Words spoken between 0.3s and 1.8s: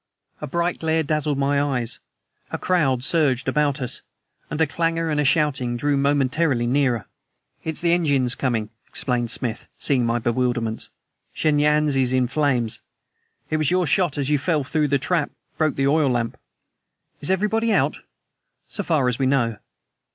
A bright glare dazzled my